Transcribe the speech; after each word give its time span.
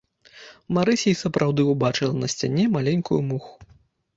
Марыся 0.77 1.07
і 1.11 1.17
сапраўды 1.23 1.61
ўбачыла 1.67 2.13
на 2.23 2.27
сцяне 2.35 2.67
маленькую 2.77 3.19
муху. 3.29 3.53